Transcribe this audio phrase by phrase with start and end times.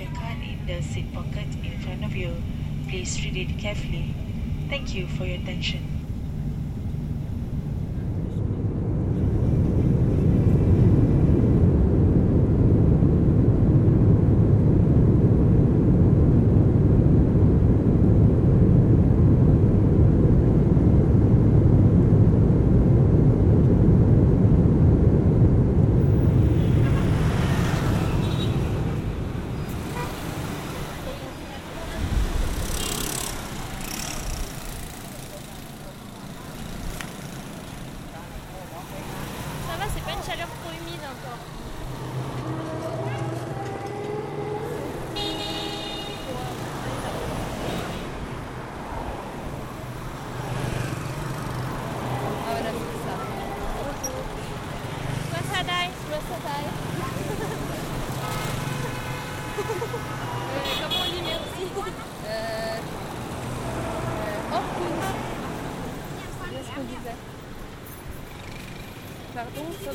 [0.00, 2.34] Your card in the seat pocket in front of you.
[2.88, 4.12] Please read it carefully.
[4.68, 5.93] Thank you for your attention.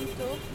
[0.08, 0.49] stuff.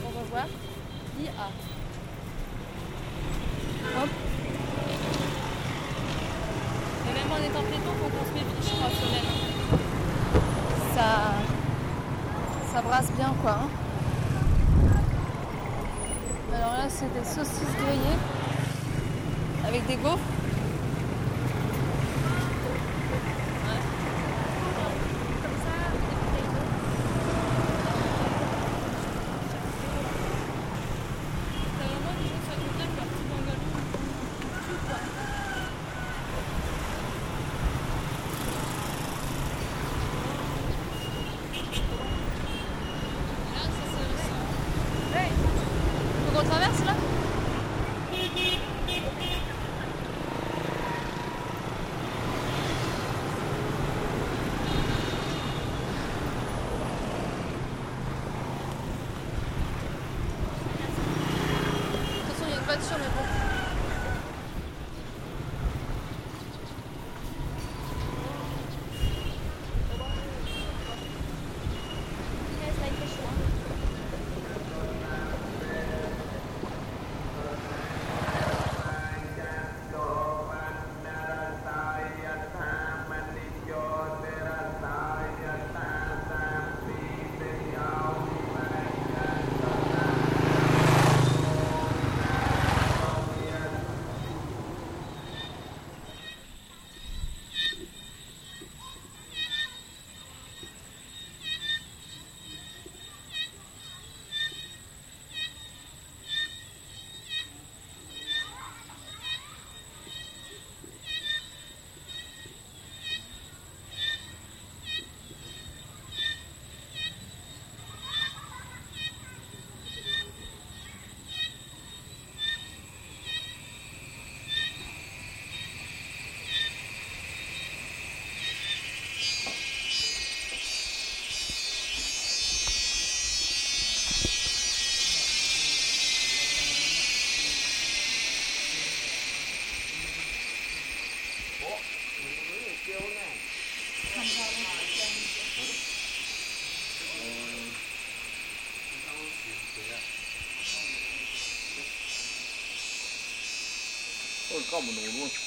[154.74, 155.43] 搞不懂。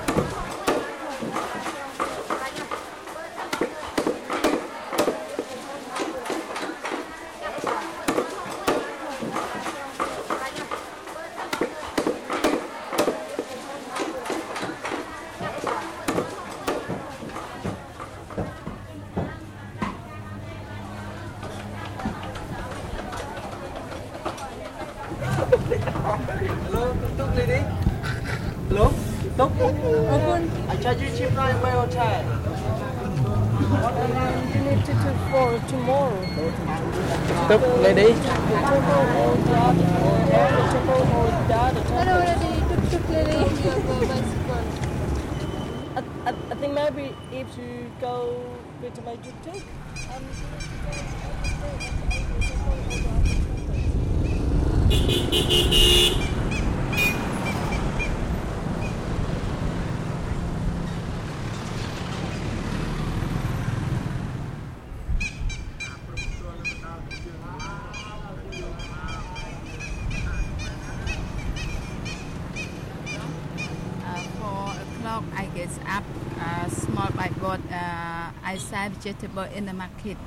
[46.23, 48.45] I, I think maybe if you go
[48.81, 49.55] with my TikTok.
[56.27, 56.30] Um,
[79.03, 80.17] vegetable in the market.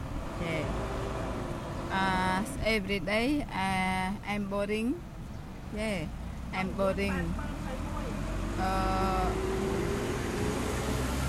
[0.42, 0.64] Yeah.
[1.92, 4.98] Uh, every day uh, I'm boring.
[5.78, 6.00] Yeah,
[6.52, 7.14] I'm boring.
[8.58, 9.28] Uh,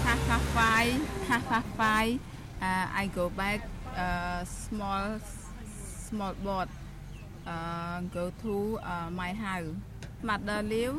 [0.06, 1.00] half past five,
[1.30, 2.18] half half five,
[2.62, 3.62] uh, I go back
[3.98, 5.20] uh, small
[6.10, 6.68] small boat.
[7.46, 9.76] Uh, go to uh, my house.
[10.26, 10.98] Mother live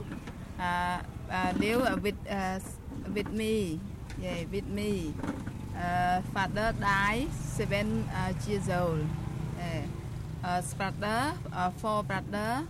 [0.63, 1.01] uh,
[1.31, 2.61] uh, live with uh,
[3.13, 3.81] with me.
[4.23, 5.11] Yeah, with me.
[5.77, 9.05] Uh, father died seven uh, years old.
[9.61, 9.85] Uh,
[10.47, 12.65] uh, brother, uh, four brother,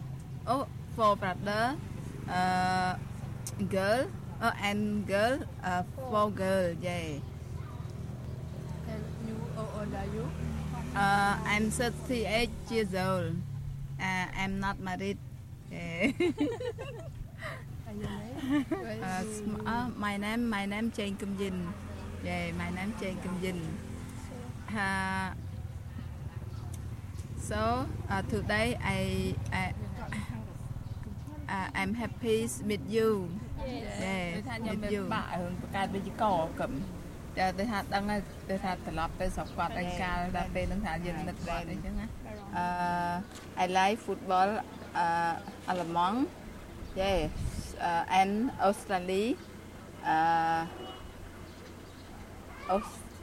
[0.47, 0.67] oh,
[0.99, 1.77] four brother,
[2.29, 2.95] uh,
[3.71, 4.07] girl,
[4.41, 7.15] uh, and girl, uh, four girl, yeah.
[8.91, 10.25] And you, how old are you?
[10.97, 13.37] Uh, I'm 38 years old.
[14.01, 15.19] Uh, I'm not married.
[15.71, 16.11] Yeah.
[19.65, 21.69] uh, my name, my name Jane Kim Jin.
[22.25, 23.61] Yeah, my name Jane Kim Yin.
[24.77, 25.31] Uh,
[27.41, 29.75] so uh, today I, I
[31.49, 33.29] uh, I'm happy with you.
[33.67, 34.41] Yes.
[34.49, 35.03] Yeah, with you.
[35.15, 36.25] បាក់រឿងប្រកាសវិជ្ជាក
[36.61, 36.73] កឹម
[37.39, 38.05] តែទៅថាដឹង
[38.51, 42.07] ទៅថាត្រឡប់ទៅស្រុកគាត់ឯកាលដល់ពេលនឹងថាយើងនឹកគាត់អីចឹងណា
[43.59, 44.49] អឺ I like football
[45.05, 46.17] uh Alemang.
[47.03, 47.29] Yes.
[47.89, 48.33] Uh, and
[48.69, 49.35] Australia.
[50.15, 50.61] Uh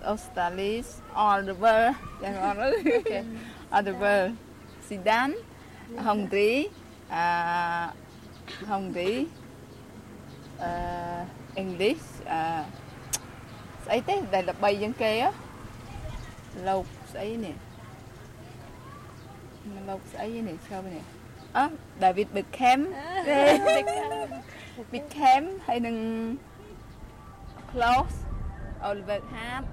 [0.06, 3.24] Australis, all the world, okay.
[3.72, 4.38] all the world.
[4.88, 5.36] Sudan,
[6.00, 6.70] Hungary,
[7.12, 7.92] uh,
[8.64, 9.28] Hungary,
[10.60, 11.26] uh,
[11.56, 12.64] English, uh,
[13.88, 15.12] ស្អីទេដែលល្បីជាងគេ
[16.68, 17.56] លោកស្អីនេះ
[19.90, 21.04] លោកស្អីនេះឈប់នេះ
[21.56, 21.64] អឺ
[22.04, 22.80] David Beckham
[24.94, 25.98] Beckham ហើយនឹង
[27.72, 28.18] Close
[28.84, 29.66] about ham.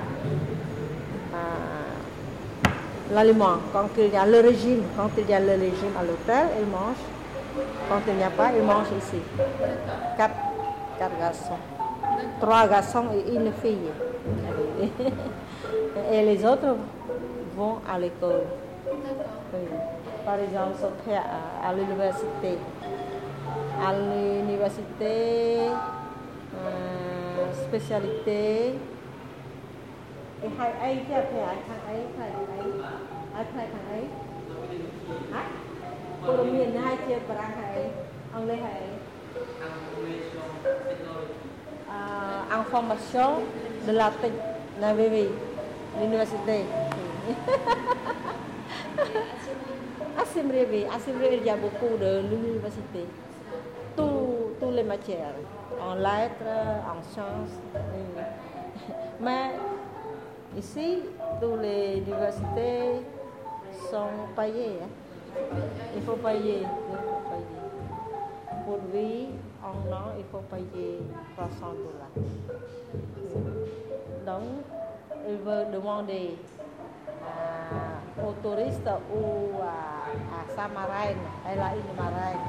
[3.13, 3.59] l'aliment.
[3.73, 6.67] Quand il y a le régime, quand il y a le régime à l'hôtel, il
[6.67, 6.97] mange.
[7.89, 9.21] Quand il n'y a pas, il mange ici.
[10.17, 11.59] Quatre, garçons.
[12.41, 13.91] Trois garçons et une fille.
[16.13, 16.77] Et les autres
[17.57, 18.43] vont à l'école.
[20.25, 20.75] Par exemple,
[21.11, 22.59] à, à l'université.
[23.87, 25.67] À l'université,
[26.57, 28.75] euh, spécialité,
[30.47, 32.45] គេហៅអីទៀតគេអាចខាងអីខ្លែងអី
[33.35, 34.03] អាចខ្លែងខាងអី
[35.33, 35.43] ហ៎
[36.25, 37.85] ព័ត៌មានហៅជាបារាំងហៅអី
[38.35, 38.87] អង់គ្លេសហៅអី
[41.97, 43.31] uh, information
[43.87, 44.09] de la
[44.83, 45.17] la VV
[46.01, 46.59] l'université
[50.19, 53.03] អាស៊ីមរីវីអាស៊ីមរីវីយ៉ាបូគូដឺលូនីវ៉ាស៊ីទេ
[53.99, 54.09] ទូ
[54.61, 55.17] ទូលេម៉ាជែ
[55.85, 56.49] អនឡែត្រ
[56.89, 57.35] អនសាន
[59.29, 59.41] ម៉ែ
[60.57, 61.03] Ici,
[61.39, 63.05] toutes les universités
[63.93, 64.81] sont payées.
[64.83, 65.39] Hein.
[65.95, 66.63] Il faut payer.
[68.65, 69.27] Pour lui,
[69.63, 71.01] en an, il faut payer
[71.37, 72.59] 300 dollars.
[74.25, 74.65] Donc,
[75.29, 76.37] il veut demander
[78.27, 81.19] aux touristes ou à, sa marraine,
[81.53, 82.41] elle a une marraine,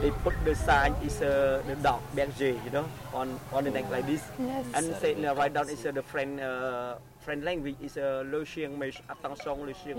[0.00, 3.70] they put the sign is uh, the dog biang gì you know on on the
[3.70, 4.66] neck like this yes.
[4.72, 8.76] and say write down is uh, the friend uh, friend language is a Le Chien
[8.78, 9.94] Mei Attention Le Chien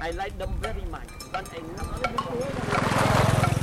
[0.00, 1.08] I, like them very much.
[1.30, 3.58] But I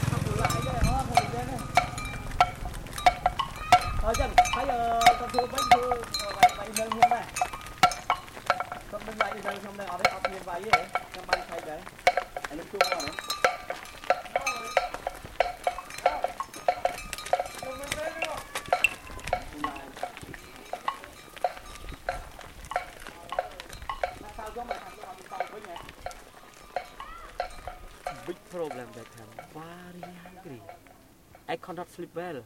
[32.00, 32.42] sleep well.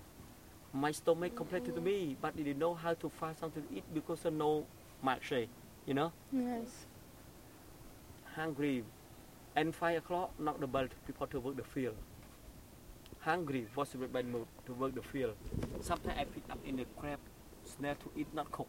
[0.73, 3.83] My stomach complained to me, but they didn't know how to find something to eat
[3.93, 4.65] because there's no
[5.05, 5.49] milkshake,
[5.85, 6.11] you know?
[6.31, 6.87] Yes.
[8.35, 8.83] Hungry.
[9.55, 11.93] And 5 o'clock, not the bell people to work the field.
[13.19, 15.35] Hungry, was by mood to work the field.
[15.81, 17.19] Sometimes I pick up in the crab
[17.63, 18.67] snare to eat, not cook.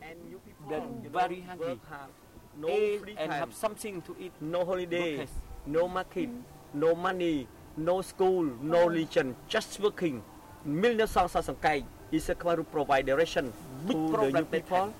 [0.00, 1.80] And you people they you very know, hungry.
[2.60, 4.32] No eat free and have something to eat.
[4.40, 5.26] No holiday,
[5.66, 6.40] no market, mm.
[6.72, 10.22] no money, no school, no religion, just working.
[10.64, 13.50] Million Songs of Sangkai is a Khmer provide direction
[13.86, 14.92] Big to the new people.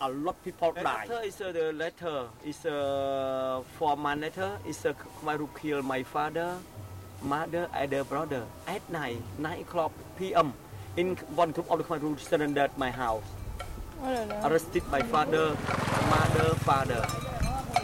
[0.00, 1.06] A lot of people and die.
[1.10, 4.50] Letter is uh, the letter is a uh, four month letter.
[4.66, 6.54] Is a uh, Khmer kill my father,
[7.22, 10.52] mother, and the brother at night, nine o'clock p.m.
[10.98, 13.22] In one group of the Khmer Rouge surrendered my house.
[14.46, 15.56] Arrested my father,
[16.10, 17.02] mother, father,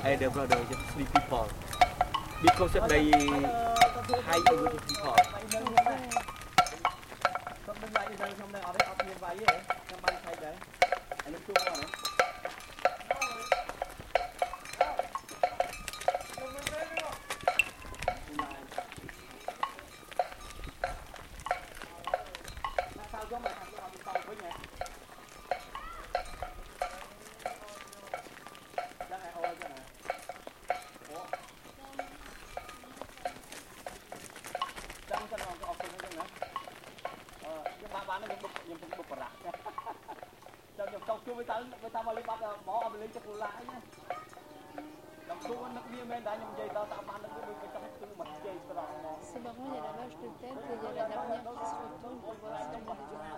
[0.07, 1.47] and the brother, just three people.
[2.45, 3.11] Because they
[4.27, 6.01] ហើយអាយុទីផងខ្ញុំនឹងឡាយដល់
[7.63, 7.77] ខ្ញុំ
[8.55, 9.55] នៅអត់ទេអត់មានវាយទេ
[9.87, 10.55] ខ្ញុំបានឆៃដែរ
[11.25, 12.04] អានេះជួបអត់
[41.97, 51.45] តាមមកលេងបាត់បងអត់លេងចុកឡាអីណាខ្ញុំទួនឹកវាមែនដែរខ្ញុំនិយាយដល់តាមបាននឹកវាដូចគេចង់ទូមកជ័យត្រង់ហ្មង C'est marrant, il y a la vache de tête et il y a la dernière
[51.61, 53.34] qui se retourne pour voir si elle est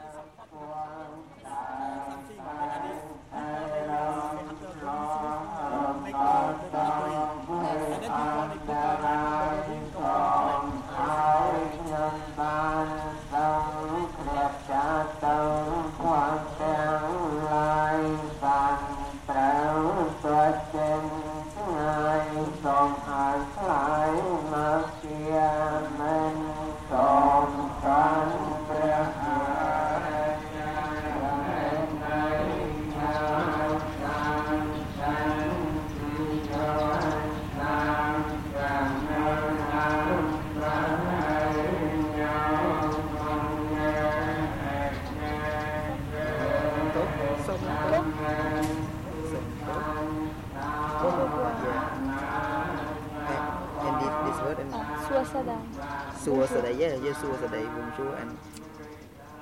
[57.17, 57.65] Bonjour today.
[57.73, 58.33] Bonjour and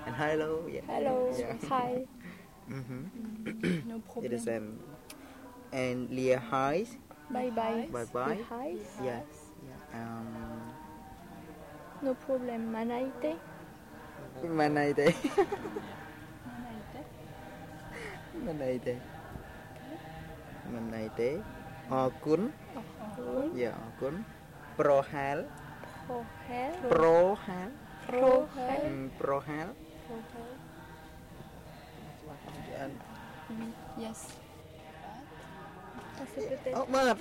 [0.07, 0.63] and hello.
[0.71, 0.87] Yeah.
[0.87, 1.27] Hello.
[1.35, 1.59] Yeah.
[1.67, 2.07] Hi.
[2.71, 3.03] mm-hmm.
[3.91, 4.31] no problem.
[4.31, 4.79] It is um
[5.75, 6.87] and Leah hi.
[7.35, 7.91] Bye bye.
[7.91, 8.39] Bye bye.
[8.51, 8.79] Hi.
[9.03, 9.27] Yeah.
[9.67, 9.79] yeah.
[9.91, 10.31] Um.
[12.03, 12.71] No problem.
[12.71, 13.43] Manaite.
[14.47, 15.11] Manaite.
[16.47, 17.03] Manaite.
[17.03, 18.95] Manaite.
[20.75, 21.31] Manaite.
[21.99, 22.43] អរគុណ
[22.77, 22.81] អរ
[23.19, 24.15] គុណយ៉ាអរគុណ
[24.79, 25.39] ប្រហែល
[26.05, 26.73] Progel.
[26.85, 27.69] Progel.
[28.05, 28.81] Progel.
[28.93, 29.69] Mm, Progel.
[33.49, 33.71] Mm-hmm.
[33.97, 34.19] Yes.
[36.77, 37.17] Oh, maaf.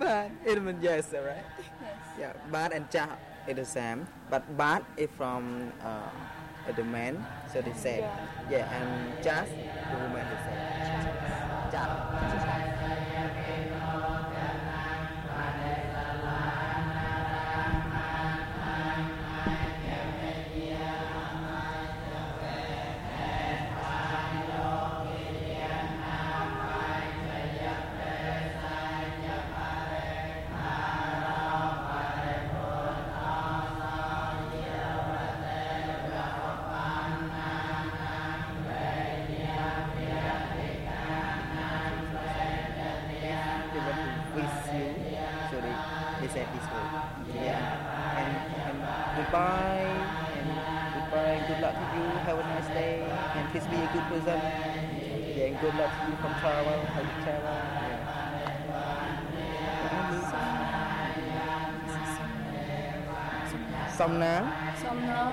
[0.00, 0.30] Bad.
[0.48, 1.44] It means yes, right?
[1.60, 2.00] Yes.
[2.16, 3.08] Yeah, bad and cha
[3.48, 6.08] is the same, but bad is from uh,
[6.72, 7.20] the man,
[7.52, 8.00] so they say.
[8.48, 8.88] Yeah, yeah and
[9.20, 10.59] just the woman is the same.
[64.00, 64.42] សំណាង
[64.84, 65.28] សំណាង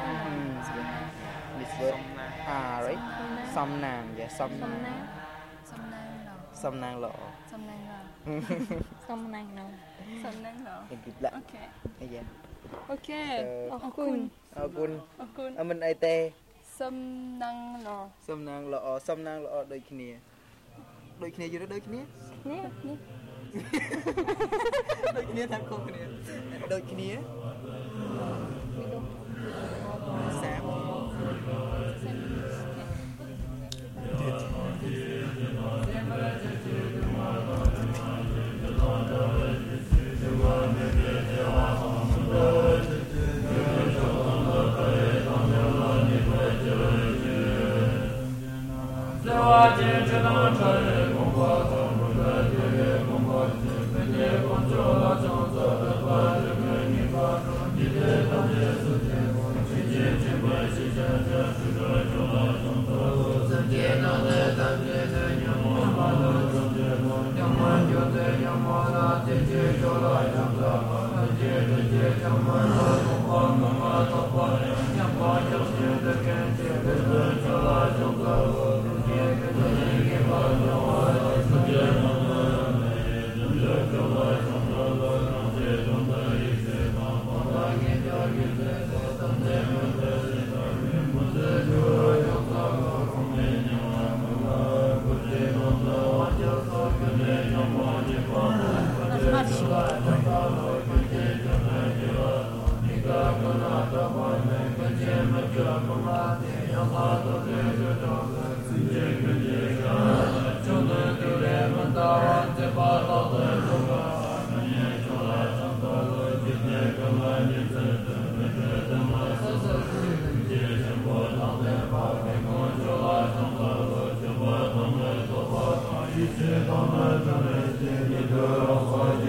[1.60, 1.98] this word
[2.48, 2.96] អារ៉េ
[3.56, 4.76] សំណាង yes សំណាង
[6.62, 8.78] សំណាងល្អសំណាងល្អ
[9.08, 9.68] សំណាងល្អ
[10.24, 12.22] សំណាងល្អសំណាងល្អអូខេយ៉ា
[12.92, 13.22] អូខេ
[13.72, 14.20] អរគុណ
[14.58, 16.16] អរគុណអរគុណអមិនអីទេ
[16.80, 16.96] សំ
[17.44, 17.56] ណាង
[17.88, 20.10] ល្អសំណាងល្អសំណាងល្អដូចគ្នា
[21.24, 22.02] ដូចគ្នាយល់ដូចគ្នា
[22.44, 22.94] គ្នាគ្នា
[25.18, 26.04] ដូចគ្នាតាមគុំគ្នា
[26.74, 27.12] ដូចគ្នា
[49.68, 51.64] ཨོཾ་ཛ་ཎ་ཛ་ཎ་ བོ་གਵਾས
[52.00, 52.76] བོ་ལ າດ ་ཡེ་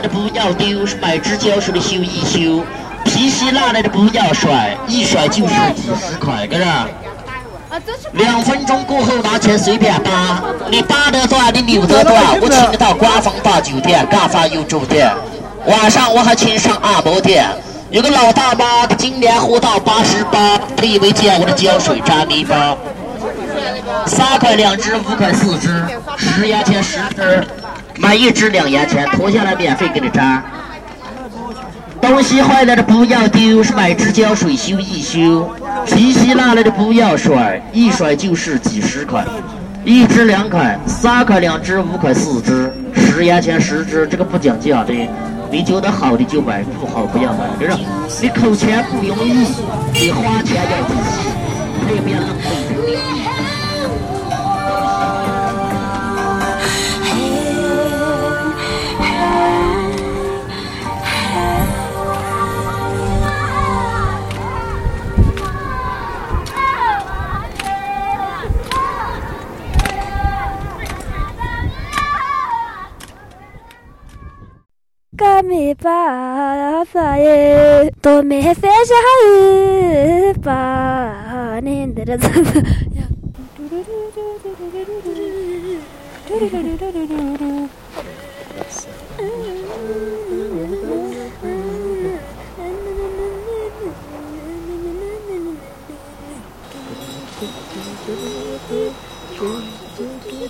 [0.00, 2.62] 的不要丢，是买只胶水的修一修，
[3.04, 6.88] 皮鞋烂来的不要甩，一甩就是几十块，个俩。
[8.12, 15.12] 两分钟过后拿钱随便扒，你扒得断，你扭得断，我请你到官方大酒店、干饭又住店，
[15.66, 17.46] 晚上我还请上按摩店。
[17.90, 22.76] 有个老大妈，她今年活到八十八，她以为见我的胶水沾泥巴。
[24.06, 25.68] 三块两只，五块四只，
[26.16, 27.46] 十元钱十只。
[28.00, 30.42] 买一支两元钱，脱下来免费给你扎。
[32.00, 35.48] 东西坏了的不要丢，是买只胶水修一修。
[35.86, 39.24] 皮皮烂了的不要甩，一甩就是几十块。
[39.84, 44.94] 一支两块，三块两只，五块四只，十元钱十只，这个不讲价的。
[45.50, 47.72] 你觉得好的就买，不好不要买，就是。
[48.22, 49.46] 你扣钱不容易，
[49.92, 50.78] 你花钱要
[51.96, 53.27] 就不要。
[75.42, 76.84] me para
[78.02, 81.58] to me fecha ha pa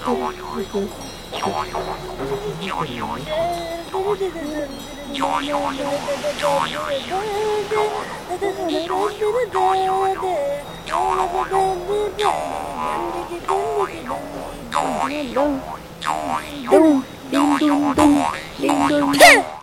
[0.01, 1.18] I want you to go home.
[1.29, 1.29] 咚咚咚
[18.63, 19.58] 咚咚咚。